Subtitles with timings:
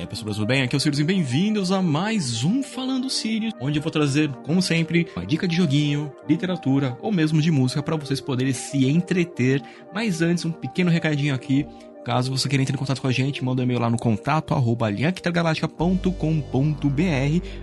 [0.00, 0.62] aí, pessoal, tudo bem?
[0.62, 4.30] Aqui é o Sirius e bem-vindos a mais um Falando Sirius, onde eu vou trazer,
[4.44, 8.88] como sempre, uma dica de joguinho, literatura ou mesmo de música para vocês poderem se
[8.88, 9.62] entreter.
[9.92, 11.66] Mas antes, um pequeno recadinho aqui.
[12.04, 14.54] Caso você queira entrar em contato com a gente, manda um e-mail lá no contato
[14.54, 14.88] arroba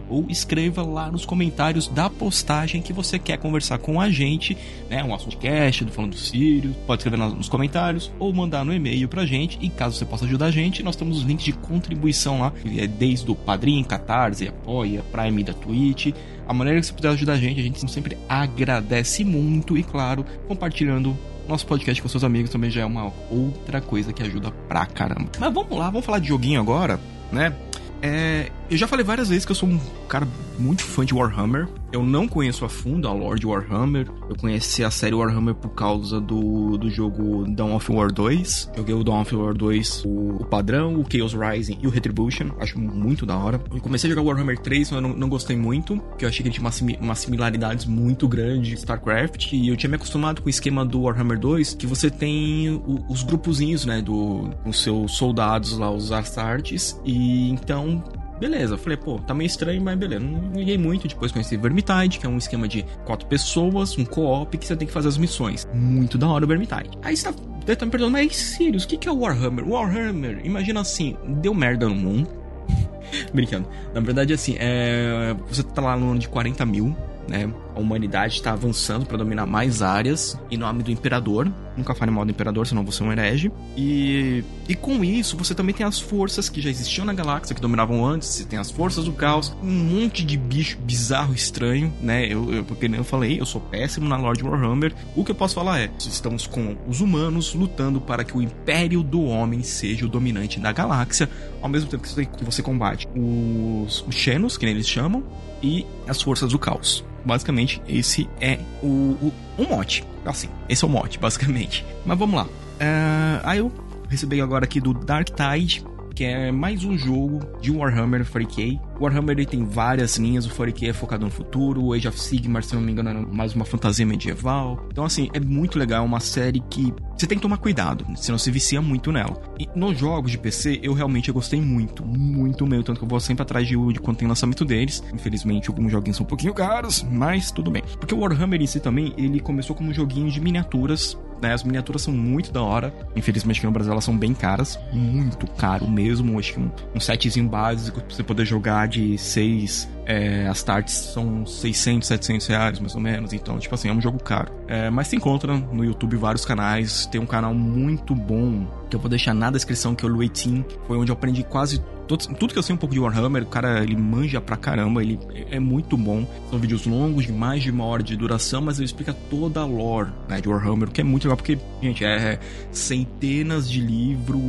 [0.07, 4.55] ou escreva lá nos comentários da postagem que você quer conversar com a gente,
[4.89, 5.03] né?
[5.03, 9.09] Um assunto cast do Falando do Sírio, pode escrever nos comentários ou mandar no e-mail
[9.09, 9.57] pra gente.
[9.59, 12.85] E caso você possa ajudar a gente, nós temos os links de contribuição lá, é
[12.85, 16.13] desde o Padrim, Catarse, Apoia, Prime da Twitch.
[16.47, 20.23] A maneira que você puder ajudar a gente, a gente sempre agradece muito e, claro,
[20.47, 24.85] compartilhando nosso podcast com seus amigos também já é uma outra coisa que ajuda pra
[24.85, 25.29] caramba.
[25.39, 26.99] Mas vamos lá, vamos falar de joguinho agora,
[27.31, 27.53] né?
[28.01, 30.27] É, eu já falei várias vezes que eu sou um cara
[30.59, 31.67] muito fã de Warhammer.
[31.91, 34.07] Eu não conheço a fundo a lore de Warhammer.
[34.29, 38.71] Eu conheci a série Warhammer por causa do, do jogo Dawn of War 2.
[38.75, 40.09] Joguei o Dawn of War 2, o,
[40.41, 42.49] o padrão, o Chaos Rising e o Retribution.
[42.59, 43.61] Acho muito da hora.
[43.73, 46.43] Eu comecei a jogar Warhammer 3, mas eu não, não gostei muito, porque eu achei
[46.43, 49.53] que ele tinha uma, uma similaridades muito grande de StarCraft.
[49.53, 53.05] E eu tinha me acostumado com o esquema do Warhammer 2, que você tem o,
[53.07, 56.99] os grupozinhos, né, do, com seus soldados lá, os Astartes.
[57.05, 58.03] E então
[58.39, 60.23] Beleza, eu falei, pô, tá meio estranho, mas beleza.
[60.23, 61.07] Não liguei muito.
[61.07, 64.87] Depois conheci Vermintide, que é um esquema de quatro pessoas, um co-op, que você tem
[64.87, 65.67] que fazer as missões.
[65.73, 66.91] Muito da hora o Vermintide.
[67.01, 67.33] Aí você tá,
[67.75, 69.67] tá me perguntando, mas Sirius, o que, que é o Warhammer?
[69.67, 72.29] Warhammer, imagina assim, deu merda no mundo.
[73.33, 73.67] Brincando.
[73.93, 76.95] Na verdade, assim, é, você tá lá no ano de 40 mil,
[77.27, 77.51] né?
[77.77, 81.47] A humanidade está avançando para dominar mais áreas em nome do imperador.
[81.77, 83.51] Nunca fale mal do imperador, senão você é um herege.
[83.77, 87.61] E, e com isso, você também tem as forças que já existiam na galáxia, que
[87.61, 88.29] dominavam antes.
[88.29, 92.25] Você tem as forças do caos, um monte de bicho bizarro, estranho, né?
[92.25, 94.91] Eu, eu, porque eu falei, eu sou péssimo na Lord Warhammer.
[95.15, 99.03] O que eu posso falar é: estamos com os humanos lutando para que o império
[99.03, 101.29] do homem seja o dominante da galáxia,
[101.61, 105.23] ao mesmo tempo que você, que você combate os, os Xenos, que eles chamam,
[105.61, 107.05] e as forças do caos.
[107.27, 110.03] Basicamente, esse é o, o, o mote.
[110.25, 111.85] Assim, esse é o mote, basicamente.
[112.05, 112.45] Mas vamos lá.
[112.45, 113.71] Uh, aí eu
[114.09, 115.83] recebi agora aqui do Dark Tide,
[116.17, 118.81] que é mais um jogo de Warhammer 40k.
[118.99, 122.19] O Warhammer ele tem várias linhas, o 40k é focado no futuro, o Age of
[122.19, 124.83] Sigmar, se não me engano, é mais uma fantasia medieval.
[124.91, 128.39] Então, assim, é muito legal, é uma série que você tem que tomar cuidado, senão
[128.39, 129.39] se vicia muito nela.
[129.59, 133.19] E nos jogos de PC, eu realmente gostei muito, muito mesmo, tanto que eu vou
[133.19, 135.03] sempre atrás de, de quando tem lançamento deles.
[135.13, 137.83] Infelizmente, alguns joguinhos são um pouquinho caros, mas tudo bem.
[137.99, 141.53] Porque o Warhammer em si também, ele começou como um joguinho de miniaturas né?
[141.53, 142.93] As miniaturas são muito da hora.
[143.15, 144.79] Infelizmente aqui no Brasil elas são bem caras.
[144.91, 146.37] Muito caro mesmo.
[146.39, 150.93] Acho que um, um setzinho básico pra você poder jogar de seis é, as tartes
[150.93, 153.33] são 600, 700 reais, mais ou menos.
[153.33, 154.53] Então, tipo assim, é um jogo caro.
[154.65, 157.05] É, mas se encontra no YouTube vários canais.
[157.07, 160.63] Tem um canal muito bom que eu vou deixar na descrição, que é o Luetin.
[160.87, 163.43] Foi onde eu aprendi quase tudo, tudo que eu sei um pouco de Warhammer.
[163.43, 165.01] O cara, ele manja pra caramba.
[165.01, 165.19] Ele
[165.51, 166.25] é, muito bom.
[166.49, 169.65] São vídeos longos, de mais de uma hora de duração, mas ele explica toda a
[169.65, 172.39] lore né, de Warhammer, o que é muito legal, porque, gente, é
[172.71, 174.41] centenas de livros,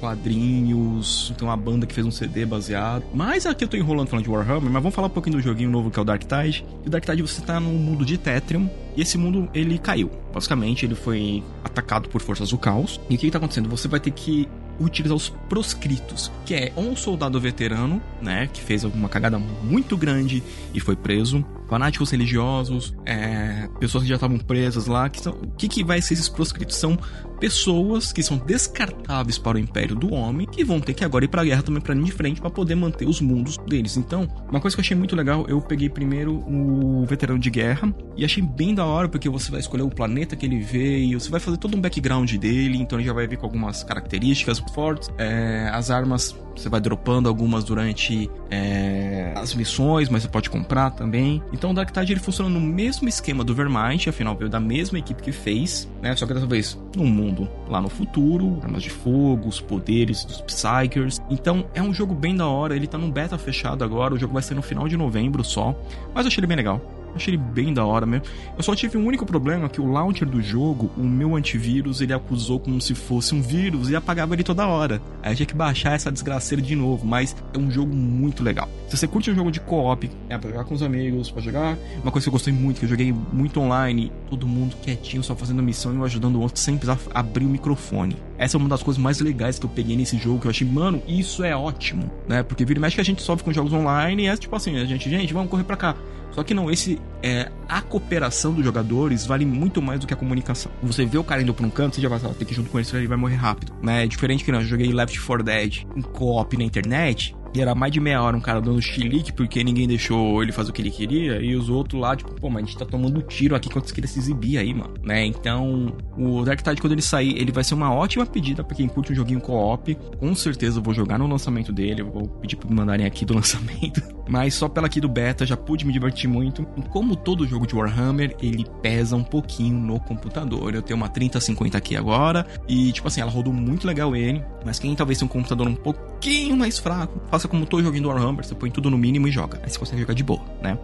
[0.00, 1.32] quadrinhos.
[1.36, 3.04] Tem uma banda que fez um CD baseado.
[3.12, 5.70] Mas aqui eu tô enrolando falando de Warhammer, mas vamos falar um pouquinho do joguinho
[5.70, 6.64] novo que é o Dark Tide.
[6.84, 10.10] E o Dark Tide você tá no mundo de Tetrium e esse mundo ele caiu.
[10.32, 13.00] Basicamente, ele foi atacado por forças do caos.
[13.10, 13.68] E o que, que tá acontecendo?
[13.68, 14.48] Você vai ter que
[14.78, 20.42] utilizar os proscritos, que é um soldado veterano, né, que fez alguma cagada muito grande
[20.72, 25.50] e foi preso, fanáticos religiosos, é, pessoas que já estavam presas lá, que são, o
[25.52, 26.76] que, que vai ser esses proscritos?
[26.76, 26.98] São
[27.44, 31.28] pessoas que são descartáveis para o Império do Homem, que vão ter que agora ir
[31.28, 33.98] para a guerra também para ir de frente para poder manter os mundos deles.
[33.98, 37.94] Então, uma coisa que eu achei muito legal, eu peguei primeiro o veterano de guerra
[38.16, 41.28] e achei bem da hora porque você vai escolher o planeta que ele veio, você
[41.28, 45.10] vai fazer todo um background dele, então ele já vai vir com algumas características fortes,
[45.18, 50.90] é, as armas você vai dropando algumas durante é, as missões, mas você pode comprar
[50.90, 51.42] também.
[51.52, 55.22] Então o Dark ele funciona no mesmo esquema do Verminte, afinal veio da mesma equipe
[55.22, 56.14] que fez, né?
[56.16, 57.33] Só que dessa vez num mundo
[57.68, 61.20] lá no futuro, armas de fogo, os poderes dos Psychers.
[61.30, 64.32] Então é um jogo bem da hora, ele tá num beta fechado agora, o jogo
[64.32, 65.74] vai ser no final de novembro só,
[66.14, 66.80] mas eu achei ele bem legal.
[67.14, 68.26] Achei ele bem da hora mesmo.
[68.56, 72.12] Eu só tive um único problema que o launcher do jogo, o meu antivírus, ele
[72.12, 75.00] acusou como se fosse um vírus e apagava ele toda hora.
[75.22, 78.68] Aí tinha que baixar essa desgraceira de novo, mas é um jogo muito legal.
[78.88, 81.76] Se você curte um jogo de co-op, é pra jogar com os amigos, pra jogar.
[82.02, 85.34] Uma coisa que eu gostei muito, que eu joguei muito online, todo mundo quietinho, só
[85.34, 88.16] fazendo missão e eu ajudando o outro sem precisar abrir o microfone.
[88.44, 90.66] Essa é uma das coisas mais legais que eu peguei nesse jogo, que eu achei,
[90.66, 92.42] mano, isso é ótimo, né?
[92.42, 94.76] Porque vira e mexe que a gente sofre com jogos online e é tipo assim,
[94.76, 95.96] a gente, gente, vamos correr para cá.
[96.34, 100.16] Só que não, esse é a cooperação dos jogadores vale muito mais do que a
[100.16, 100.70] comunicação.
[100.82, 102.70] Você vê o cara indo pra um canto, você já vai ter que ir junto
[102.70, 103.72] com ele, senão ele vai morrer rápido.
[103.80, 104.04] Né?
[104.04, 107.74] É diferente que não, eu joguei Left 4 Dead em co-op na internet, e era
[107.74, 110.82] mais de meia hora um cara dando chilique porque ninguém deixou ele fazer o que
[110.82, 111.40] ele queria.
[111.40, 114.08] E os outros lá, tipo, pô, mas a gente tá tomando tiro aqui quando queria
[114.08, 114.94] se exibir aí, mano.
[115.02, 115.24] Né?
[115.24, 118.88] Então, o Dark Tide, quando ele sair, ele vai ser uma ótima pedida pra quem
[118.88, 119.94] curte um joguinho co-op.
[120.18, 122.02] Com certeza eu vou jogar no lançamento dele.
[122.02, 124.02] Vou pedir pra me mandarem aqui do lançamento.
[124.28, 126.64] Mas só pela aqui do beta já pude me divertir muito.
[126.90, 130.74] Como todo jogo de Warhammer, ele pesa um pouquinho no computador.
[130.74, 132.46] Eu tenho uma 3050 aqui agora.
[132.66, 134.42] E, tipo assim, ela rodou muito legal ele.
[134.64, 138.44] Mas quem talvez tenha um computador um pouquinho mais fraco, faça como tô jogando Warhammer,
[138.44, 139.60] você põe tudo no mínimo e joga.
[139.62, 140.78] Aí você consegue jogar de boa, né?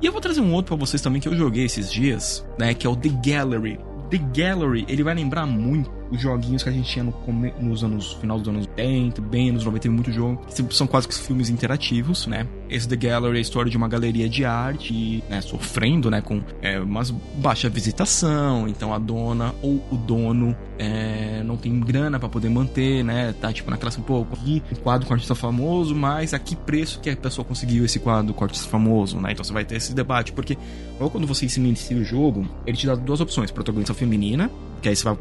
[0.00, 2.72] E eu vou trazer um outro para vocês também que eu joguei esses dias, né?
[2.72, 3.78] Que é o The Gallery.
[4.10, 7.14] The Gallery, ele vai lembrar muito os joguinhos que a gente tinha no,
[7.60, 11.06] nos anos final dos anos 80, bem nos 90 teve muito jogo, que são quase
[11.06, 12.46] que filmes interativos, né?
[12.68, 16.42] Esse The Gallery é a história de uma galeria de arte, né, sofrendo, né, com
[16.60, 17.02] é, uma
[17.36, 23.02] baixa visitação, então a dona ou o dono é, não tem grana para poder manter,
[23.02, 26.54] né, tá tipo naquela assim, pô, aqui um quadro com artista famoso, mas a que
[26.54, 29.32] preço que a pessoa conseguiu esse quadro com artista famoso, né?
[29.32, 30.58] Então você vai ter esse debate, porque
[31.00, 34.50] ou quando você inicia o jogo, ele te dá duas opções, protagonista feminina,
[34.80, 35.16] que aí vai,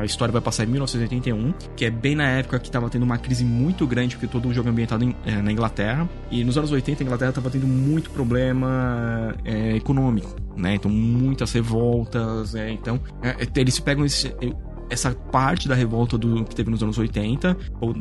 [0.00, 3.18] a história vai passar em 1981, que é bem na época que estava tendo uma
[3.18, 6.08] crise muito grande, porque todo o jogo é ambientado em, é, na Inglaterra.
[6.30, 10.74] E nos anos 80 a Inglaterra estava tendo muito problema é, econômico, né?
[10.74, 13.00] Então muitas revoltas, é, então
[13.54, 14.34] eles pegam esse,
[14.90, 17.56] essa parte da revolta do que teve nos anos 80,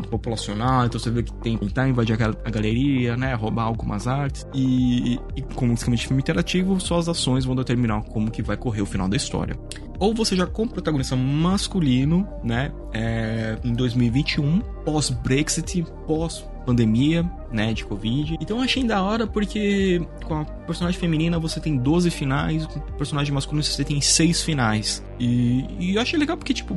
[0.09, 5.19] populacional, então você vê que tem tentar invadir a, galeria, né, roubar algumas artes e,
[5.35, 8.85] e como esquema de filme interativo, suas ações vão determinar como que vai correr o
[8.85, 9.55] final da história.
[9.99, 17.85] Ou você já com protagonista masculino, né, é, em 2021, pós-Brexit, pós pandemia, né, de
[17.85, 18.37] Covid.
[18.39, 22.79] Então eu achei da hora porque com a personagem feminina você tem 12 finais, com
[22.79, 25.03] o personagem masculino você tem 6 finais.
[25.19, 26.75] E, e eu achei legal porque, tipo,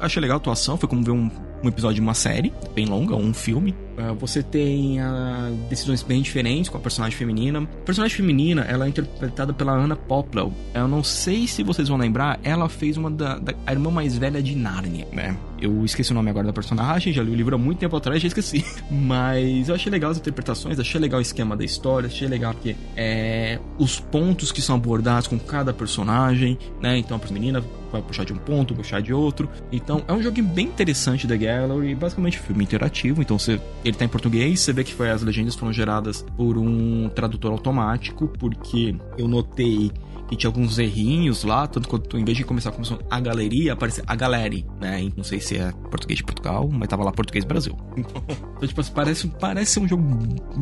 [0.00, 1.30] achei legal a atuação, foi como ver um,
[1.62, 3.74] um episódio de uma série bem longa, um filme.
[3.98, 7.60] Uh, você tem uh, decisões bem diferentes com a personagem feminina.
[7.60, 10.52] A personagem feminina, ela é interpretada pela Anna Poplow.
[10.72, 14.16] Eu não sei se vocês vão lembrar, ela fez uma da, da a irmã mais
[14.16, 15.36] velha de Narnia, né?
[15.60, 18.22] Eu esqueci o nome agora da personagem, já li o livro há muito tempo atrás,
[18.22, 18.64] já esqueci.
[18.90, 22.74] Mas eu achei legal as interpretações, achei legal o esquema da história, achei legal que
[22.96, 26.96] é, os pontos que são abordados com cada personagem, né?
[26.96, 27.62] Então a menina
[27.92, 29.50] vai puxar de um ponto, puxar de outro.
[29.70, 33.20] Então é um jogo bem interessante da Gallery, basicamente filme interativo.
[33.22, 36.56] Então você, ele tá em português, você vê que foi, as legendas foram geradas por
[36.56, 39.90] um tradutor automático, porque eu notei
[40.30, 44.04] e tinha alguns errinhos lá, tanto quanto em vez de começar com a galeria, aparecia
[44.06, 45.10] a galeri, né?
[45.16, 47.76] Não sei se é português de Portugal, mas tava lá português Brasil.
[48.60, 50.04] Então, tipo assim, parece, parece ser um jogo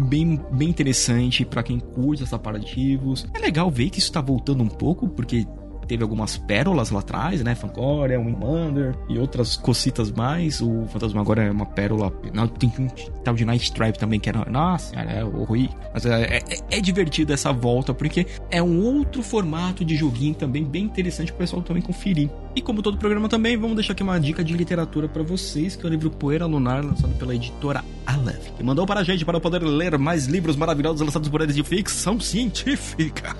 [0.09, 3.27] bem, bem interessante para quem curte essa parativos.
[3.35, 5.45] É legal ver que isso tá voltando um pouco, porque
[5.89, 7.55] teve algumas pérolas lá atrás, né?
[7.55, 10.61] Fangoria, Wingmander e outras cocitas mais.
[10.61, 12.13] O Fantasma agora é uma pérola.
[12.33, 12.87] Não, tem um
[13.25, 14.45] tal de Night Stripe também, que era.
[14.49, 15.75] Nossa, é horrível.
[15.93, 16.43] Mas é, é,
[16.79, 21.39] é divertido essa volta, porque é um outro formato de joguinho também bem interessante pro
[21.39, 22.31] pessoal também conferir.
[22.55, 25.85] E como todo programa também, vamos deixar aqui uma dica de literatura para vocês, que
[25.85, 29.39] é o livro Poeira Lunar, lançado pela editora Aleph, que mandou para a gente para
[29.39, 33.37] poder ler mais livros maravilhosos lançados por eles de ficção científica.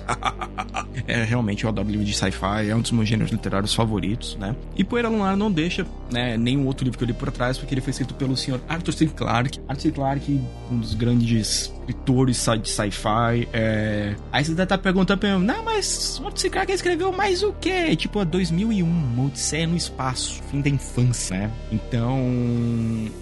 [1.07, 4.55] é, realmente, eu adoro livro de sci-fi, é um dos meus gêneros literários favoritos, né?
[4.75, 7.73] E Poeira Lunar não deixa, né, nenhum outro livro que eu li por trás, porque
[7.73, 9.07] ele foi escrito pelo senhor Arthur C.
[9.07, 9.59] Clarke.
[9.67, 9.91] Arthur C.
[9.91, 10.39] Clarke,
[10.71, 13.47] um dos grandes escritores de sci-fi.
[13.51, 14.15] É...
[14.31, 16.49] Aí você estar perguntando pra mim, não, mas C.
[16.49, 17.95] Clarke escreveu mais o quê?
[17.95, 21.51] Tipo, 2001, Odisseia no Espaço, fim da infância, né?
[21.71, 22.19] Então,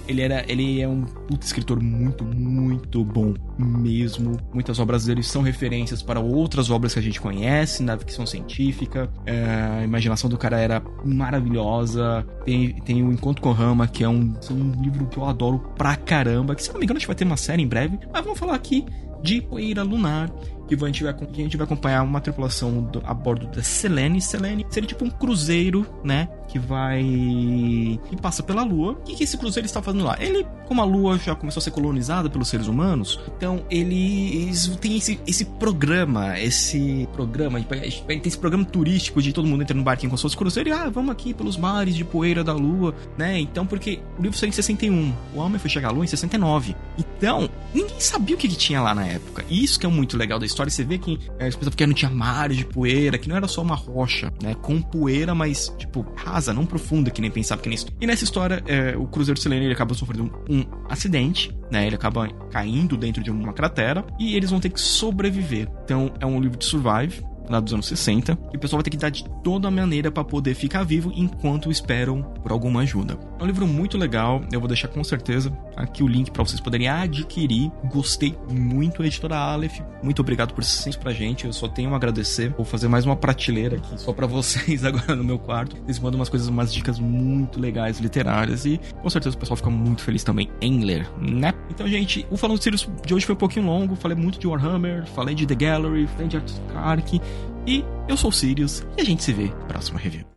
[0.07, 4.37] ele era, ele é um puto escritor muito, muito bom mesmo.
[4.53, 9.09] Muitas obras dele são referências para outras obras que a gente conhece na ficção científica.
[9.25, 12.25] É, a imaginação do cara era maravilhosa.
[12.45, 15.59] Tem, tem o Encontro com Rama, que é um, é um livro que eu adoro
[15.77, 16.55] pra caramba.
[16.55, 17.99] Que se não me engano, a gente vai ter uma série em breve.
[18.11, 18.85] Mas vamos falar aqui
[19.21, 20.31] de Poeira Lunar,
[20.67, 23.63] que a gente vai, que a gente vai acompanhar uma tripulação do, a bordo da
[23.63, 24.21] Selene.
[24.21, 26.27] Selene seria tipo um cruzeiro, né?
[26.47, 27.01] Que vai.
[27.01, 28.93] e passa pela Lua.
[28.93, 30.17] O que, que esse cruzeiro está fazendo lá?
[30.19, 34.97] Ele, como a Lua já começou a ser colonizada pelos seres humanos, então eles têm
[34.97, 40.09] esse, esse programa, esse programa, tem esse programa turístico de todo mundo entra no barquinho
[40.09, 43.39] com suas cruzeiros e, ah, vamos aqui pelos mares de poeira da Lua, né?
[43.39, 46.75] Então, porque o livro saiu em 61, o homem foi chegar à Lua em 69.
[46.97, 49.45] Então, ninguém sabia o que, que tinha lá na época.
[49.49, 51.85] E isso que é muito legal da história história, você vê que é, pessoas que
[51.85, 54.55] não tinha mares de poeira, que não era só uma rocha, né?
[54.55, 57.87] Com poeira, mas, tipo, rasa, não profunda, que nem pensava que nem isso.
[57.99, 61.85] E nessa história, é, o Cruzeiro Selene ele acaba sofrendo um, um acidente, né?
[61.85, 65.69] Ele acaba caindo dentro de uma cratera e eles vão ter que sobreviver.
[65.83, 68.89] Então é um livro de survive, lá dos anos 60, e o pessoal vai ter
[68.89, 73.17] que dar de toda maneira para poder ficar vivo enquanto esperam por alguma ajuda.
[73.39, 76.59] É um livro muito legal, eu vou deixar com certeza aqui o link para vocês
[76.59, 77.71] poderem adquirir.
[77.85, 79.79] Gostei muito, editora Aleph.
[80.01, 81.45] Muito obrigado por ser sempre pra gente.
[81.45, 82.49] Eu só tenho a agradecer.
[82.49, 85.77] Vou fazer mais uma prateleira aqui só para vocês agora no meu quarto.
[85.85, 89.69] Eles mandam umas coisas, umas dicas muito legais literárias e com certeza o pessoal fica
[89.69, 91.53] muito feliz também em ler, né?
[91.69, 93.95] Então, gente, o Falando Sirius de hoje foi um pouquinho longo.
[93.95, 97.21] Falei muito de Warhammer, falei de The Gallery, falei de Art Kark.
[97.67, 100.36] E eu sou o Sirius e a gente se vê no próximo review.